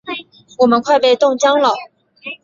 [0.57, 1.71] 我们快被冻僵了！